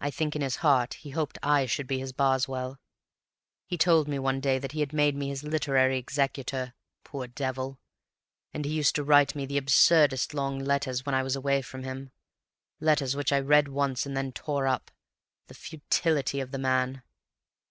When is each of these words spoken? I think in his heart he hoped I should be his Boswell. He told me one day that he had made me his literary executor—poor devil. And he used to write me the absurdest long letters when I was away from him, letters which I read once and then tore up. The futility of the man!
I 0.00 0.10
think 0.10 0.34
in 0.34 0.40
his 0.40 0.56
heart 0.64 0.94
he 0.94 1.10
hoped 1.10 1.36
I 1.42 1.66
should 1.66 1.86
be 1.86 1.98
his 1.98 2.14
Boswell. 2.14 2.78
He 3.66 3.76
told 3.76 4.08
me 4.08 4.18
one 4.18 4.40
day 4.40 4.58
that 4.58 4.72
he 4.72 4.80
had 4.80 4.94
made 4.94 5.14
me 5.14 5.28
his 5.28 5.44
literary 5.44 5.98
executor—poor 5.98 7.26
devil. 7.26 7.78
And 8.54 8.64
he 8.64 8.72
used 8.72 8.94
to 8.94 9.04
write 9.04 9.34
me 9.34 9.44
the 9.44 9.58
absurdest 9.58 10.32
long 10.32 10.60
letters 10.60 11.04
when 11.04 11.14
I 11.14 11.22
was 11.22 11.36
away 11.36 11.60
from 11.60 11.82
him, 11.82 12.10
letters 12.80 13.14
which 13.14 13.34
I 13.34 13.40
read 13.40 13.68
once 13.68 14.06
and 14.06 14.16
then 14.16 14.32
tore 14.32 14.66
up. 14.66 14.90
The 15.48 15.54
futility 15.54 16.40
of 16.40 16.52
the 16.52 16.58
man! 16.58 17.02